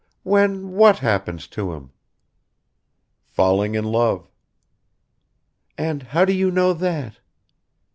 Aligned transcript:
"When 0.23 0.71
what 0.71 0.97
happens 0.97 1.45
to 1.49 1.73
him?" 1.73 1.91
"Falling 3.23 3.75
in 3.75 3.85
love." 3.85 4.31
"And 5.77 6.01
how 6.01 6.25
do 6.25 6.33
you 6.33 6.49
know 6.49 6.73
that?" 6.73 7.19